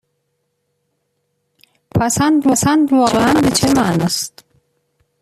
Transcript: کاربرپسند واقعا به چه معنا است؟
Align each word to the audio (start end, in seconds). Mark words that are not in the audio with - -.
کاربرپسند 1.95 2.93
واقعا 2.93 3.33
به 3.41 3.49
چه 3.49 3.67
معنا 3.73 4.03
است؟ 4.05 4.45